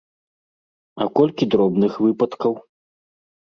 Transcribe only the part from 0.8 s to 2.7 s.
А колькі дробных выпадкаў?